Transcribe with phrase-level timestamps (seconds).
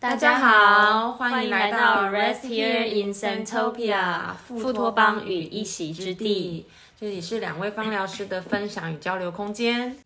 [0.00, 6.66] 大家好，欢迎来到 Rest Here in Santopia 富托邦与一席之地。
[7.00, 9.96] 这里是两位芳疗师的分享与交流空间，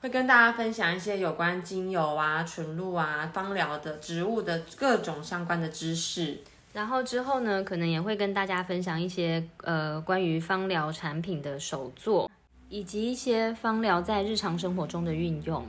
[0.00, 6.38] 会跟大家分享一些有关精油啊、纯露啊、芳疗的植物的各种相关的知识。
[6.72, 12.30] 然后之后呢，可能也会跟大家分享一些呃关于芳疗产品的手作，
[12.70, 15.66] 以及一些芳疗在日常生活中的运用。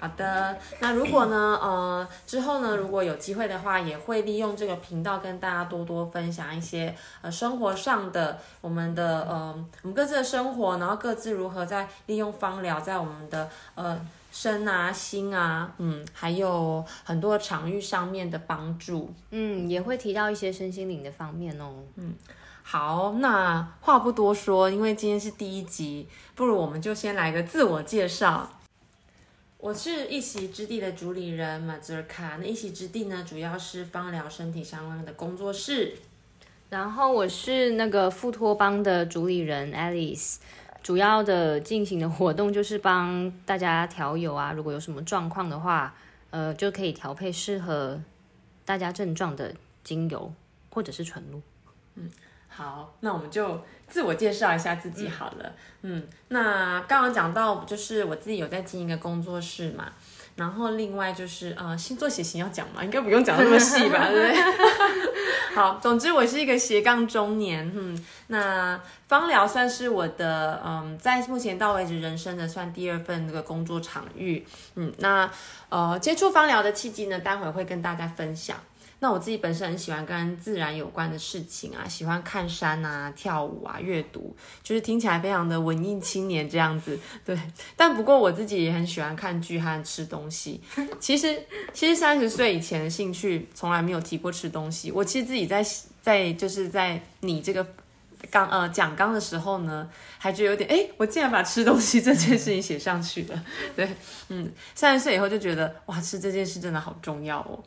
[0.00, 14.00] 好的，那如果呢，呃，之后呢，如果有机会的话，也会利用这个频道跟大家多多分享一些呃生活上的我们的呃我们各自的生活，然后各自如何在利用芳疗在我们的呃
[14.30, 21.72] 身啊心啊，嗯，还有很多场域上面的帮助，嗯，也会提到一些身心灵的方面哦。
[21.96, 22.14] 嗯，
[22.62, 28.48] 好，那话不多说，因为今天是第一集，不如我们就先来个自我介绍。
[29.58, 32.36] 我是一席之地的主理人马泽尔卡。
[32.40, 35.96] 那一席之地呢，主要是芳疗身体相关的工作室。
[36.70, 40.36] 然后我是那个富托邦的主理人 Alice，
[40.80, 45.92] 主要的进行的活动就是帮大家调油啊，如果有什么状况的话，
[46.30, 48.00] 呃，就可以调配适合
[48.64, 49.52] 大家症状的
[49.82, 50.32] 精油
[50.70, 51.42] 或者是纯露。
[51.96, 52.08] 嗯。
[52.58, 55.52] 好，那我们就自我介绍一下自己好了。
[55.82, 59.86] 嗯，那刚刚讲到，就是我自己有在经营一个工作室嘛。
[60.34, 62.82] 然后另外就是呃，星座血型要讲吗？
[62.82, 65.54] 应该不用讲那么细吧，对不对？
[65.54, 67.70] 好，总之我是一个斜杠中年。
[67.72, 74.44] 嗯，那芳疗算是我的嗯，在目前到为止人生的算第二份那个工作场域。
[74.74, 75.30] 嗯，那
[75.68, 78.56] 呃，接触芳疗的契机呢，待会会跟大家分享。
[79.00, 86.98] 那我自己本身很喜欢跟自然有关的事情啊，喜欢看山啊、跳舞啊、阅读，就是听起来非常的文艺青年这样子。
[87.24, 87.38] 对，
[87.76, 90.60] 但不过我自己也很喜欢看剧和吃东西。
[90.98, 91.40] 其实，
[91.72, 94.90] 其实三十岁以前的兴趣从来没有提过吃东西。
[94.90, 95.64] 我其实自己在
[96.02, 97.64] 在就是在你这个
[98.32, 103.44] 刚呃讲纲的时候呢，还觉得有点哎，我竟然把吃东西 这件事情写上去了。
[103.76, 103.88] 对，
[104.28, 107.62] 嗯，三十岁以后就觉得哇，吃这件事真的好重要哦。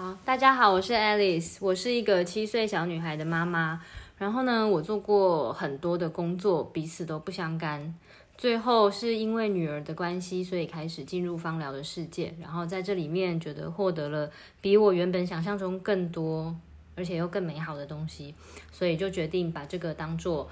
[0.00, 3.82] 好，大家好，我是 Alice，我是一个七岁小女孩的妈妈。
[4.16, 7.92] 然后呢，我做过很多的工作，彼此都不相干。
[8.36, 12.32] 最后是因为女儿的关系，所以开始进入芳疗的世界。
[12.40, 16.54] 然后在这里面，觉得获得了比我原本想象中更多，
[16.94, 18.32] 而且又更美好的东西，
[18.70, 20.48] 所以就决定把这个当做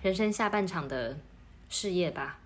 [0.00, 1.14] 人生下半场的
[1.68, 2.38] 事业吧。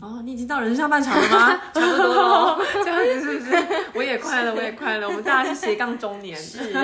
[0.00, 1.60] 哦，你已经到人生上半场了吗？
[1.72, 3.86] 差不多了， 这样子是不是？
[3.94, 5.08] 我也快了，我也快了。
[5.08, 6.36] 我们大家是斜杠中年。
[6.38, 6.74] 是。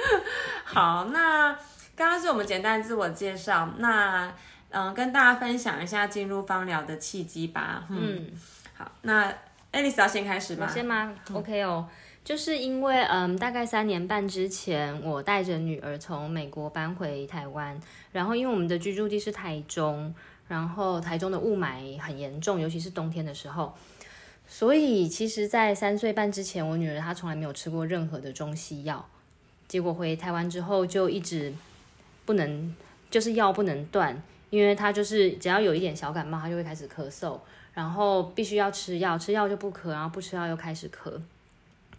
[0.64, 1.52] 好，那
[1.94, 4.32] 刚刚是我们简单自我介绍，那
[4.70, 7.84] 嗯，跟大家分享一下进入芳疗的契机吧。
[7.88, 8.30] 嗯。
[8.76, 9.32] 好，那
[9.72, 10.66] 爱丽丝要先开始吗？
[10.66, 11.86] 先吗？OK 哦，
[12.24, 17.78] 就是因为嗯，大概三年半之前，我带着女儿从美国搬回台湾，
[18.12, 20.14] 然后因为我们的居住地是台中。
[20.48, 23.74] 然后台中的雾霾很严重，尤其是冬天的时候。
[24.48, 29.04] 所以其实，在三岁半之前，我女儿她从来没有吃过任何的中西药。
[29.66, 31.52] 结果回台湾之后，就一直
[32.24, 32.72] 不能，
[33.10, 37.36] 就是药不能断，因为她就是只要有一点小感冒，她就会开始咳嗽，
[37.74, 41.20] 然后必须要吃药，吃药就不咳，然后不吃药又开始咳，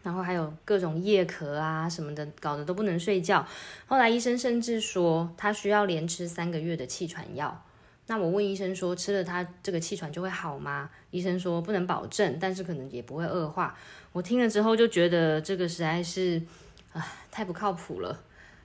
[0.03, 3.46] 然后还有各种夜咳啊什么的，搞得都不能睡觉。
[3.88, 7.62] 后来医生甚至说，她需要连吃三个月的气喘药。
[8.07, 10.90] 那我问医生说，吃了它这个气喘就会好吗？
[11.12, 13.78] 医生说不能保证，但是可能也不会恶化。
[14.13, 16.41] 我听了之后就觉得这个实在是，
[16.94, 18.17] 啊，太不靠谱了。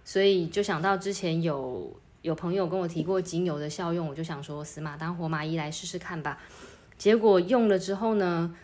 [0.05, 1.93] 所以就想到之前有
[2.23, 6.39] 有朋友跟我提过精油的效用，我就想说死马当活马医来试试看吧。
[6.97, 8.55] 结果用了之后呢，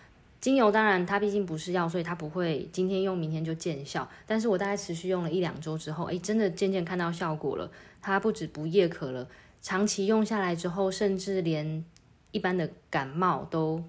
[0.41, 4.09] 精油当然它毕竟不是药，所以它不会今天用明天就见效。
[4.27, 7.69] 但是我大概持续用了一两周之后，哎，真的渐渐看到效果了。
[8.01, 9.27] 它不止不夜咳了。
[9.61, 11.85] 长期用下来之后，甚至连
[12.31, 13.83] 一般的感冒都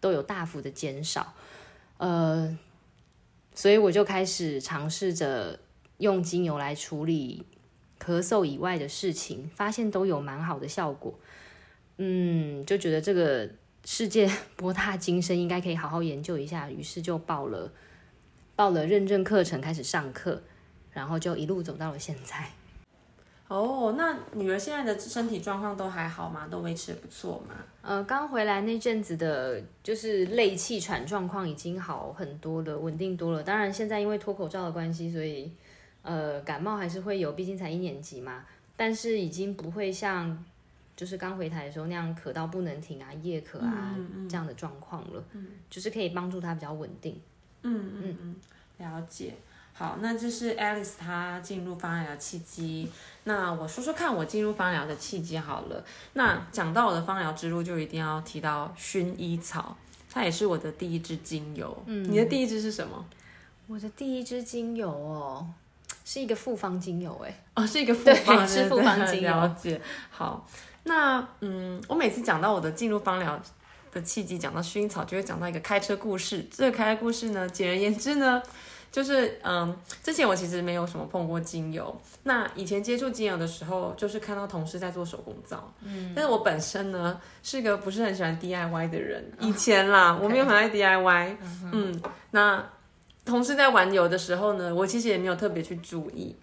[0.00, 1.34] 都有大幅的减少，
[1.98, 2.58] 呃，
[3.54, 5.58] 所以我就开始尝试着
[5.98, 7.46] 用精油来处理
[7.98, 11.18] 咳嗽以外的事情，发现都有蛮好的效果，
[11.98, 13.48] 嗯，就觉得这个
[13.84, 17.72] 世界博大精深，应该可以好好研究一下，于是就报了
[18.56, 20.42] 报了认证课程，开始上课，
[20.90, 22.50] 然后就一路走到了现在。
[23.46, 26.48] 哦，那女儿现在的身体状况都还好吗？
[26.50, 27.54] 都维持的不错吗？
[27.82, 33.42] 呃，刚回来那阵子的，就是累气喘状况已经好很多了，稳定多了。
[33.42, 35.52] 当然，现在因为脱口罩的关系，所以
[36.02, 38.44] 呃，感冒还是会有，毕竟才一年级嘛。
[38.76, 40.42] 但是已经不会像
[40.96, 43.94] 就是刚回台的时候那样咳到不能停啊、夜咳啊
[44.28, 45.22] 这样的状况了。
[45.32, 47.20] 嗯，就是可以帮助她比较稳定。
[47.62, 48.36] 嗯嗯嗯，
[48.78, 49.34] 了解。
[49.76, 52.88] 好，那这是 Alice 她进入芳疗的契机。
[53.24, 55.84] 那我说说看我进入芳疗的契机好了。
[56.12, 59.76] 那讲到我的芳疗之路，就一定要提到薰衣草，
[60.08, 61.76] 它也是我的第一支精油。
[61.86, 63.04] 嗯，你的第一支是什么？
[63.66, 65.44] 我的第一支精油哦，
[66.04, 69.28] 是一个复方精油，哎，哦，是一个复方，是复方精油。
[69.28, 69.80] 了解。
[70.10, 70.46] 好，
[70.84, 73.42] 那嗯，我每次讲到我的进入芳疗
[73.90, 76.46] 的契机，讲到薰衣草，就会讲到一个开车故事。
[76.48, 78.40] 这个开车故事呢，简而言之呢。
[78.94, 82.00] 就是嗯，之前我其实没有什么碰过精油。
[82.22, 85.68] 那以前接触精油的时候，就是看到同事在做手工皂。
[85.82, 89.32] 嗯，但是我本身呢是个不是很喜欢 DIY 的人。
[89.40, 91.36] 以前啦，我没有很爱 DIY。
[91.72, 92.00] 嗯，
[92.30, 92.64] 那
[93.24, 96.36] 同事在玩油的时候呢，我其实也没有特别去注意。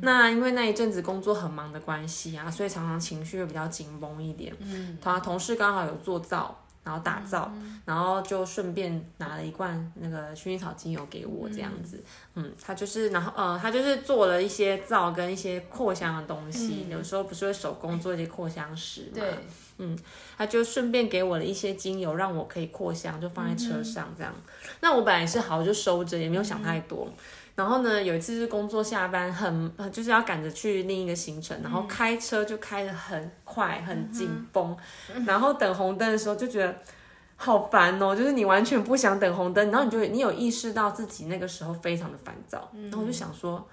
[0.00, 4.56] 那因为那一阵子工作很忙的关系啊，所以常常情绪会比较紧绷一点。
[4.60, 6.56] 嗯，他同事刚好有做皂。
[6.82, 7.52] 然后打造，
[7.84, 12.02] 然后就顺便拿了一罐那个薰衣草精油给我，这样子，
[12.34, 19.34] 嗯，他就是，然后呃，他就是做了一些皂跟一些扩香的东西，有时候不是会手工做一些扩香石嘛，对，
[19.78, 19.98] 嗯，
[20.38, 24.34] 他就顺便给我了一些精油，让我可以扩香，就放在车上这样。
[24.80, 27.06] 那我本来是好就收着，也没有想太多。
[27.54, 34.76] 然后呢，有一次是工作下班，很就是要赶着去另一个行程，然后开车就开得很快，很紧绷。
[35.26, 36.74] 然后等红灯的时候就觉得
[37.36, 43.68] 好烦哦，就是你完全不想等红灯，然后你就你有意识到自己那个时候非常的烦躁，然后我就想说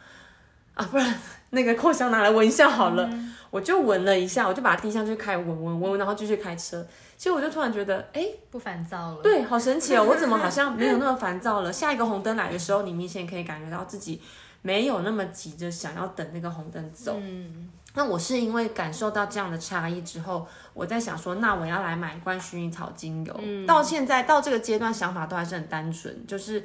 [0.73, 1.15] 啊，不然
[1.51, 3.09] 那个扩香拿来闻一下好了，
[3.49, 6.85] 我就闻了一下，我就把它递上去开闻闻闻，然后继续开车。
[7.17, 9.21] 其实我就突然觉得，哎，不烦躁了。
[9.23, 10.05] 对，好神奇哦！
[10.07, 11.73] 我怎么好像没有那么烦躁了？
[11.73, 14.21] 下一个红灯来的时候，你明显可以感觉到自己
[14.61, 17.17] 没有那么急着想要等那个红灯走。
[17.19, 23.39] 嗯，那我是因为感受到这样的差异之后，我在想说，那我要来买一罐薰衣草精油。
[23.65, 26.63] 到现在到这个阶段，想法都还是很单纯，就是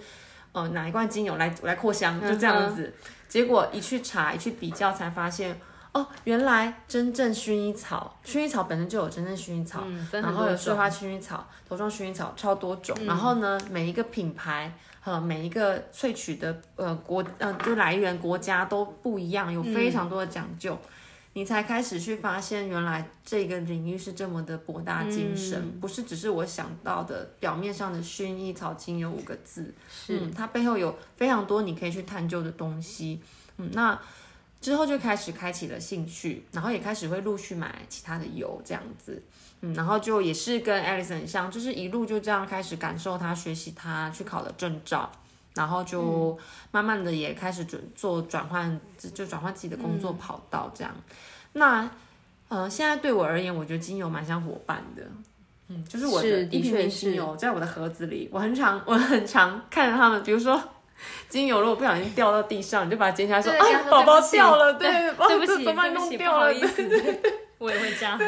[0.53, 2.93] 呃，拿一罐精油来来扩香，就这样子。
[3.27, 5.59] 结果一去查，一去比较，才发现。
[5.93, 12.97] 哦，原来真正薰衣草，薰衣草本身就有真正薰衣草，然后有碎花薰衣草、头状薰衣草，超多种。
[13.05, 14.73] 然后呢，每一个品牌
[15.03, 20.79] 和每一个萃取的呃国呃就来源国家都不一样，有非常多的讲究。
[21.35, 33.21] 你才开始去发现，原来这个领域是这么的博大精深，不是只是我想到的表面上的薰衣草精油五个字，是它背后有非常多你可以去探究的东西。
[33.59, 34.00] 嗯，那。
[34.62, 39.20] 之后就开始开启了兴趣，然后也开始会陆续买其他的油这样子，
[39.61, 45.11] 嗯，然后就也是跟像，就是一路就这样开始感受他学习他去考了证照，
[45.55, 46.38] 然后就
[46.70, 48.81] 慢慢的也开始准做转换，
[49.12, 50.94] 就转换自己的工作跑道这样。
[51.55, 51.91] 那
[52.47, 55.03] 呃，现在对我而言，我觉得精油蛮像伙伴的，
[55.67, 60.62] 嗯，就是我的一瓶精油在我的盒子里，我很常我很常看着他们，比如说。
[61.29, 63.59] 精油如果不小心掉到地上，你就把它捡起来说：“啊，
[63.91, 66.53] 宝宝掉了，对，对不起，怎么弄掉了？”
[67.59, 68.27] 我也会这样，对，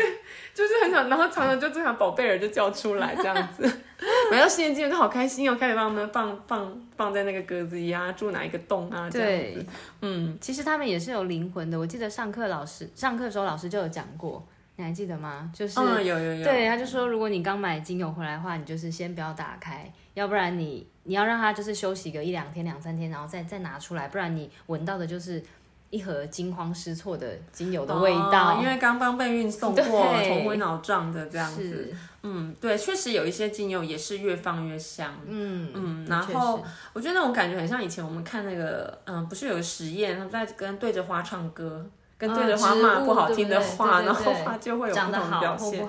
[0.55, 3.69] 就是很想，然后常常就这样宝贝儿就叫出来这样子。
[4.31, 9.67] 买到新的精油都好开心哦，开始帮他们放放放在那个格子里啊，住哪一个洞啊这样子。
[10.03, 11.77] 嗯，其实他们也是有灵魂的。
[11.77, 14.47] 我记得上课老师上课的时候老师就有讲过，
[14.77, 15.51] 你还记得吗？
[15.55, 20.87] 就是有有有，对，他就说如果你刚买精油回来的话，你就是先不要打开，要不然你。
[21.07, 25.45] 你要让它就是休息个一两天、两三天，然后再再拿出来，不然你闻到的就是
[25.91, 31.95] 一盒惊慌失措的精油的味道，因为刚刚被运送过，头昏脑胀的这样子。
[32.23, 35.15] 嗯，对，确实有一些精油也是越放越香。
[35.27, 36.65] 嗯嗯，然后
[36.95, 41.87] 我觉得那种感觉很像以前我们看那个，嗯，不是有个实验，他们在跟对着花唱歌，
[42.19, 45.89] 跟对着花骂不好听的话，然后花就会有不同的表现。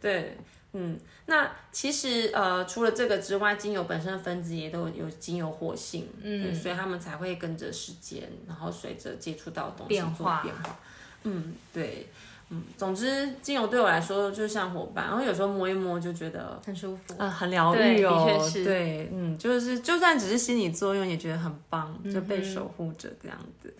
[0.00, 0.36] 对。
[0.74, 10.78] 嗯，那其实呃，除了这个之外，精油本身的分子也都有精油活性，嗯，所以他们才会跟着时间，然后随着接触到东西变化变化。
[11.24, 12.06] 嗯，对，
[12.50, 23.74] 嗯，总之精油对我来说就像伙伴，然后有时候摸一摸就觉得很舒服，嗯，很疗愈哦，对，嗯，就是就算只是心理作用，也觉得很棒，就被守护着这样子。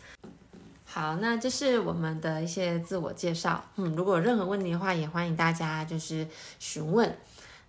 [0.90, 3.62] 好，那这是我们的一些自我介绍。
[3.76, 6.26] 嗯，如果有任何问题的话，也欢迎大家就是
[6.58, 7.14] 询问。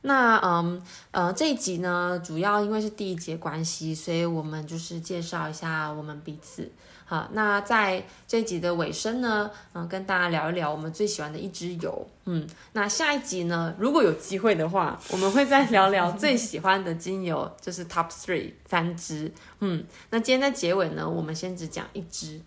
[0.01, 6.71] 那嗯呃这一集呢，主要因为是第一节关系，所以我们就是介绍一下我们彼此。
[7.03, 12.07] 好，那在这一集的尾声呢，嗯，跟大家聊一聊我们最喜欢的一支油。
[12.23, 19.29] 嗯，那下一集呢，如果有机会的话，我们会再聊聊最喜欢的精油，就是 Top Three 三支。
[19.59, 22.39] 嗯，那今天在结尾呢，我们先只讲一支。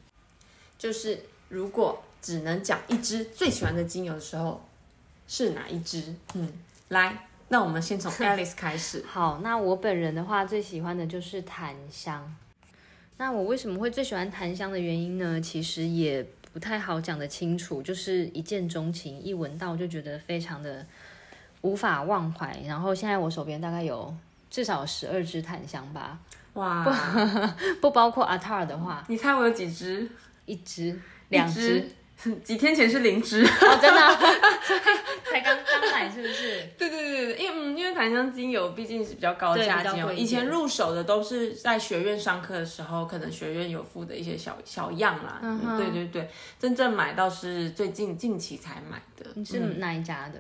[0.82, 1.16] 就是
[1.48, 4.60] 如果只能讲一支最喜欢的精油的时候，
[5.28, 6.12] 是哪一支？
[6.34, 6.52] 嗯，
[6.88, 9.04] 来，那我们先从 Alice 开始。
[9.06, 12.34] 好，那我本人的话，最喜欢的就是檀香。
[13.18, 15.40] 那我为什么会最喜欢檀香的原因呢？
[15.40, 20.84] 其实也不太好讲得清楚，就是一见钟情，一闻到就觉得非常的
[21.60, 22.60] 无法忘怀。
[22.66, 24.12] 然后现在我手边大概有
[24.50, 26.18] 至少十二支檀香吧，
[26.54, 26.84] 哇，
[27.80, 30.10] 不包括阿塔尔的话，你猜我有几支？
[30.52, 30.98] 一支、
[31.30, 31.88] 两支，
[32.44, 33.42] 几天前是零支。
[33.42, 34.16] 哦，真的，
[35.30, 36.68] 才刚刚买是不是？
[36.76, 45.40] 对对对对，因为嗯，因为檀香精油毕竟是比较高对价精油，比较贵一点以前入手的都是在学院上课的时候，可能学院有附的一些小小样啦。
[45.78, 46.28] 对对对，
[46.58, 49.30] 真正买到是最近近期才买的。
[49.34, 50.38] 你是哪一家的？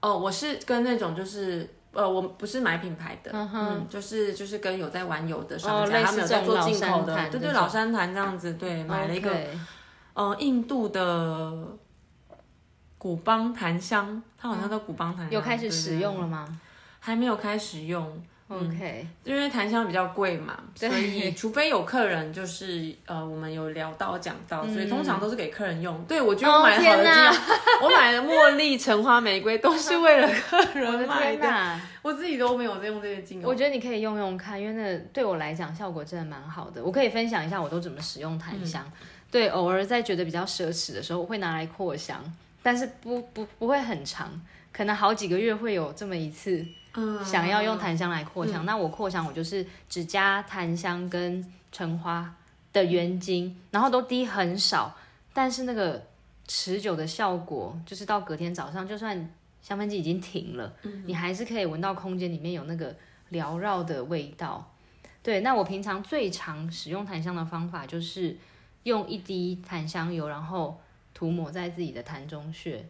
[0.00, 1.68] 哦，我是跟那种就是。
[1.98, 9.34] 呃，我不是买品牌的，嗯嗯就是就是跟有在玩油的商家，哦他们有在做进口的，对对，老山檀这样子，对，买了一个
[10.14, 11.52] 呃，印度的
[12.98, 16.60] 古邦檀香，它好像叫古邦檀香，有开始使用了，吗？
[17.00, 26.02] 还没有开始用，？OK，因为檀香比较贵嘛，所以除非有客人就是呃，我们有聊到讲到，所以嗯通常都是给客人用。
[26.04, 27.40] 对我觉得我哦买好的精天哪油，
[27.84, 31.80] 我买的茉莉、橙花、玫瑰都是为了客人买的！
[32.00, 33.48] 我自己都没有在用这些精油。
[33.48, 36.82] 我觉得你可以用用看，因为那对我来讲效果真的蛮好的。
[36.82, 38.90] 我可以分享一下我都怎么使用檀香。
[39.30, 42.24] 对，偶尔在觉得比较奢侈的时候，我会拿来扩香，
[42.62, 44.30] 但是不不不会很长，
[44.72, 46.64] 可能好几个月会有这么一次
[46.94, 48.64] 嗯想要用檀香来扩香。
[48.64, 52.34] 那我扩香我就是只加檀香跟橙花
[52.72, 54.96] 的原精，然后都滴很少，
[55.32, 56.06] 但是那个
[56.46, 59.30] 持久的效果，就是到隔天早上，就算
[59.62, 60.72] 香氛机已经停了，
[61.04, 62.94] 你还是可以闻到空间里面有那个
[63.30, 64.72] 缭绕的味道。
[65.22, 68.36] 对，那我平常最常使用檀香的方法就是
[68.84, 70.80] 用一滴檀香油，然后
[71.12, 72.86] 涂抹在自己的檀中穴。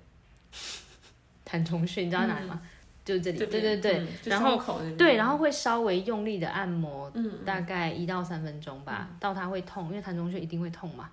[1.45, 2.61] 檀中穴你知道哪里吗？
[3.09, 3.39] 就是这里。
[3.39, 4.63] 对对对，嗯然后
[4.99, 11.09] 对，然后会稍微用力的按摩，嗯大概一到三分钟吧，到它会痛，因为痰中穴一定会痛嘛。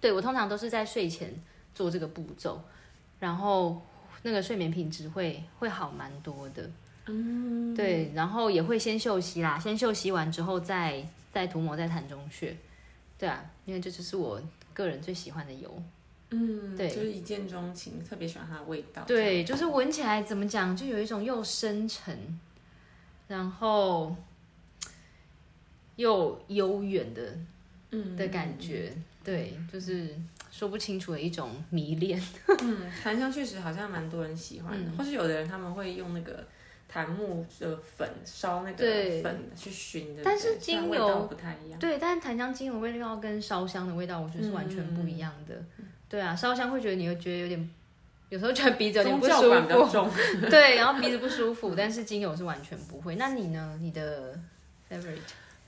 [0.00, 1.30] 对我通常都是在睡前
[1.74, 2.62] 做这个步骤，
[3.20, 3.82] 然后
[4.22, 6.70] 那个睡眠品质会会好蛮多的。
[7.08, 12.56] 嗯，对，然后也会先休息啦，先休息完之后再再涂抹在痰中穴。
[13.18, 14.40] 对啊，因为这就是我
[14.72, 15.82] 个人最喜欢的油。
[16.30, 19.02] 嗯，对就是一见钟情，特别喜欢它的味道。
[19.06, 22.38] 对，就是闻起来怎么讲，就有一种又深沉，
[23.28, 24.14] 然后
[25.96, 27.36] 又悠远的
[27.90, 28.92] 嗯的感觉。
[29.24, 30.14] 对，就是
[30.50, 32.20] 说不清楚的一种迷恋。
[32.62, 36.46] 嗯，檀香确实好像蛮多人喜欢嗯的，或是有的人他们会用那个
[36.88, 38.84] 檀木的粉烧那个
[39.22, 41.78] 粉去熏的，但是精油不太一样。
[41.78, 45.62] 对，但是檀香精油味道跟烧香的味道，我觉得是完全不一样的。
[46.08, 47.70] 对啊，烧香会觉得你会觉得有点，
[48.30, 50.10] 有时候觉得鼻子有点不舒服，重，
[50.48, 53.16] 对，然后鼻子不舒服，但是精油是完全不会。
[53.16, 53.78] 那你呢？
[53.80, 54.34] 你的
[54.90, 55.18] favorite？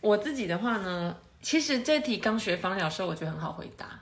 [0.00, 4.00] 我自己的话呢，其实这题刚学芳疗的时候，我觉得很好回答，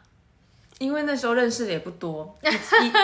[0.78, 2.38] 因为那时候认识的也不多，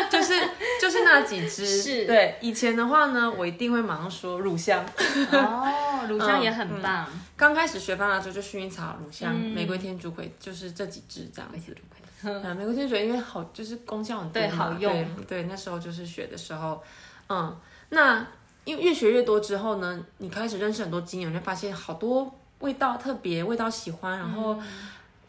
[0.09, 0.33] 就是
[0.81, 1.67] 就是那几支。
[1.83, 4.87] 是对，以前的话呢，我一定会马上说乳香。
[5.33, 7.09] 哦， 乳香也很棒。
[7.37, 11.77] 刚开始学芳疗的时候，就薰衣草、乳香、嗯玫瑰天竺葵，就是这几支这样子。
[12.25, 15.25] 嗯， 玫瑰天竺葵因为好，就是功效很多对好用对。
[15.27, 16.83] 对，那时候就是学的时候，
[17.29, 17.57] 嗯，
[17.91, 18.27] 那
[18.65, 24.59] 因为越学越多之后呢，你开始认识很多精油，你会发现好多味道特别，味道喜欢，然后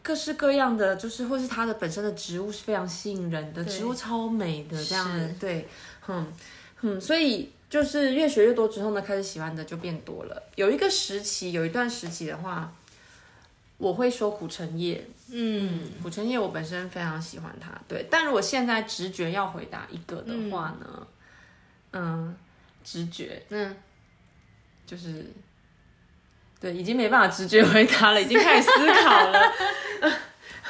[0.02, 5.06] 各式各样的，就是或是它的本身的植物是非常吸引人的，植物超美的这样
[5.38, 5.68] 对，
[6.08, 6.26] 嗯
[6.82, 10.42] 嗯，所以就是越学越多之后呢，开始喜欢的就变多了。
[10.54, 12.72] 有一个时期，有一段时期的话，
[13.78, 18.06] 我会说苦橙叶，嗯，苦橙叶我本身非常喜欢它，对。
[18.10, 21.06] 但如果现在直觉要回答一个的话呢，
[21.92, 22.34] 嗯，
[22.82, 23.76] 直觉嗯，
[24.86, 25.26] 就是，
[26.58, 29.40] 对，已经没办法直觉回答了，已经开始思考了。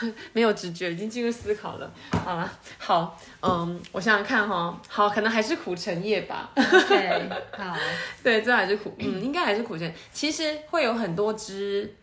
[0.35, 1.91] 没有直觉，已经进入思考了。
[2.11, 6.51] 好了，好，嗯，我想想看哈，好，可能还是苦橙叶吧。
[6.55, 7.75] OK，好，
[8.23, 9.91] 对，这还是苦，嗯，应该还是苦橙。
[10.13, 11.95] 其实会有很多支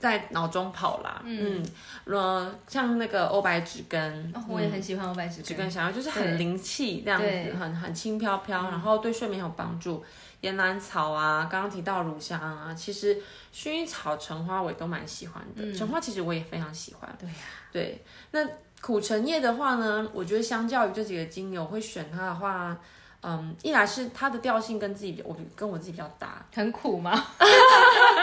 [0.00, 1.62] 在脑中跑啦，嗯，
[2.06, 5.66] 呃，像那个欧白芷根，哦我也很喜欢欧白芷芷根。
[5.66, 10.02] 根香药就是很灵气这样子，很很轻飘飘，然后对睡眠有帮助。
[10.40, 13.14] 岩兰草啊，刚刚提到乳香啊，其实
[13.54, 15.70] 薰衣草、橙花我也都蛮喜欢的。
[15.74, 17.14] 橙花其实我也非常喜欢。
[17.18, 17.34] 对呀
[17.70, 18.40] 对，那
[18.80, 22.74] 苦橙叶的话呢，我觉得相较于这几个精油，会选它的话，
[23.20, 27.12] 嗯，一来是它的调性跟自己比，我跟我自己比较搭，很苦吗？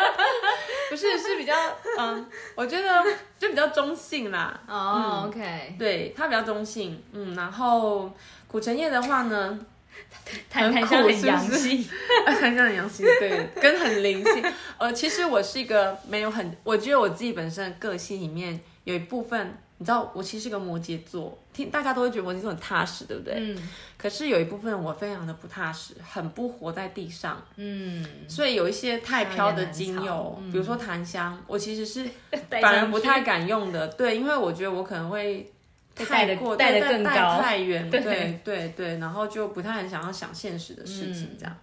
[0.97, 1.53] 不是是比较，
[1.99, 2.25] 嗯，
[2.55, 3.05] 我觉得
[3.37, 4.59] 就比较中性啦。
[4.67, 8.11] 哦，OK，对，它比较中性，嗯，然后
[8.47, 9.59] 苦橙叶的话呢，
[10.49, 11.89] 檀很檀香很阳苦是不是气，
[12.25, 14.43] 檀香很阳性，对，跟很灵性。
[14.79, 23.35] 呃，其实我是一个没有很，我觉得我自己本身的个性里面有一部分，你知道，我其实是个摩羯座，听大家都会觉得摩羯座很踏实，对不对？
[23.37, 23.69] 嗯。
[23.97, 32.09] 可是有一部分我非常的不踏实，很不活在地上，嗯，所以有一些太飘的精油，烟比如说檀香，我其实是
[32.61, 35.51] 反而不太敢用的，对，因为我觉得我可能会
[35.95, 37.41] 会太过带得带得对带更高。
[37.41, 37.99] 太远， 对。
[38.01, 41.57] 对对对，然后就不太很想要想现实的事情嗯这样。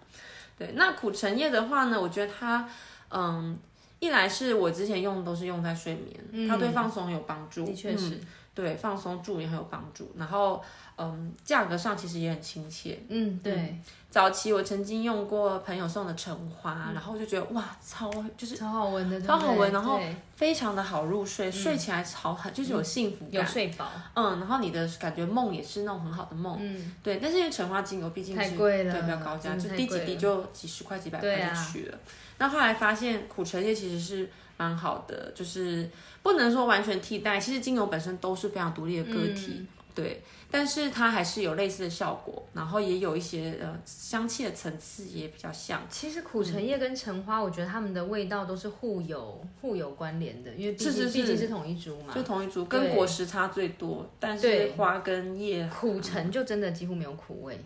[0.57, 2.69] 对，那苦橙叶的话呢，我觉得它，
[3.11, 3.59] 嗯，
[4.05, 8.21] 一来是我之前用的都是用在睡眠，它对放松有帮助，嗯的确是，
[8.55, 10.63] 对放松助眠很有帮助，然后
[10.97, 13.01] 嗯，价格上其实也很亲切。
[13.09, 13.77] 嗯对，
[14.11, 19.99] 早期我曾经用过朋友送的橙花，然后就觉得哇，超就是超好闻的，超好闻然后
[20.37, 27.17] 非常的好入睡，睡起来好很就是有幸福感，有睡饱，嗯，然后你的感觉梦也是那种很好的梦，嗯，对。
[27.17, 31.99] 但是因为橙花精油毕竟是太贵了对，比较高价，就滴几滴就几十块、几百块就去了。
[32.39, 35.89] 那后来发现苦橙叶其实是蛮好的，就是
[36.23, 40.23] 不能说完全替代，其实精油本身都是非常独立的个体，嗯对。
[40.51, 45.83] 但是它还是有类似的效果，然后也有一些呃香气的层次也比较像。
[45.91, 52.23] 其实苦橙叶跟橙花，我觉得它们的味道都是互有互有关联的，因为毕竟是是是毕竟是同一株嘛就。
[52.23, 57.59] 同一株，跟果实差最多，但是花跟叶苦橙就真的几乎没有苦味。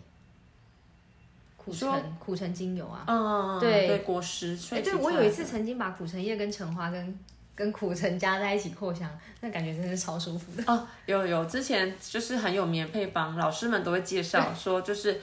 [1.69, 7.19] 苦橙苦橙精油啊，嗯，对对，果实哎，对我有一次曾经把苦橙叶跟橙花跟
[7.55, 9.09] 跟苦橙加在一起扩香，
[9.41, 10.63] 那感觉真的是超舒服的。
[10.65, 15.19] 哦，有有，之前就是很有名的配方，老师们都会介绍说，就是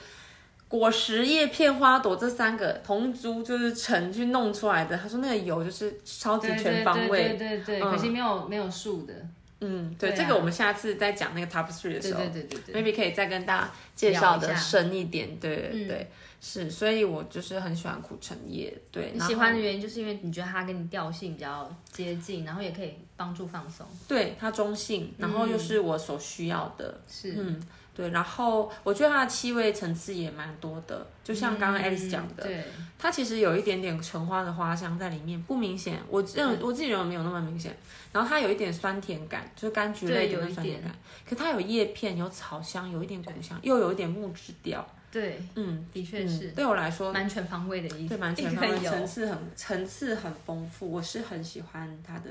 [0.67, 4.95] 果实、叶片、花朵这三个同株就是橙去弄出来的。
[4.95, 7.29] 他说那个油就是超级全方位。
[7.29, 9.13] 对对对对，嗯可惜没有没有树的。
[9.59, 15.35] 嗯，对，对啊这个我们下次再讲那个 top three 的时候对对对对，，maybe 可以再跟大家介绍的深一点。
[15.39, 18.71] 对对嗯对，是，所以我就是很喜欢苦橙叶。
[18.91, 23.85] 对，你喜欢的原因就是因为你觉得它跟你调性比较接近，然后也可以帮助放松。
[24.07, 27.01] 对它中性，然后嗯又是我所需要的。
[27.09, 27.61] 是，嗯，
[27.95, 32.63] 对，然后我觉得它的气味层次也蛮多的，就像刚刚 Alice 讲的，嗯对，
[32.99, 37.75] 它其实有一点点橙花的花香在里面，不明显，我认嗯我自己认为没有那么明显。
[38.13, 40.95] 然后它有一点酸甜感，就是柑橘类一点酸甜感，
[41.27, 44.87] 可它有叶片，有草香，有一点苦香，又有一点木质调。
[45.11, 52.29] 对，嗯，的确是嗯对我来说，蛮全方位的意思对蛮全方位，层次很层次很丰富，我是很喜欢它的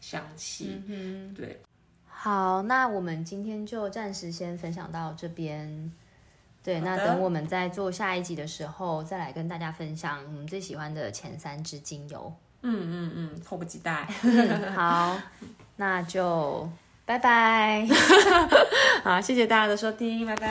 [0.00, 0.80] 香气。
[0.86, 1.60] 嗯对，
[2.06, 5.92] 好，那我们今天就暂时先分享到这边。
[6.64, 12.32] 对，那等我们在做下一集的时候，再来跟大家分享我们最喜欢的前三支精油。
[12.62, 14.08] 嗯嗯嗯，迫不及待。
[14.22, 15.18] 嗯，好，
[15.74, 16.70] 那就
[17.04, 17.84] 拜拜。
[19.02, 20.46] 好，谢谢大家的收听，拜拜。